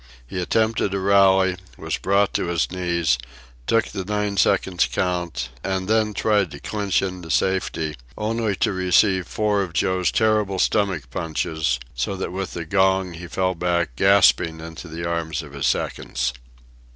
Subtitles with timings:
[0.25, 3.19] He attempted a rally, was brought to his knees,
[3.67, 9.27] took the nine seconds' count, and then tried to clinch into safety, only to receive
[9.27, 14.59] four of Joe's terrible stomach punches, so that with the gong he fell back, gasping,
[14.59, 16.33] into the arms of his seconds.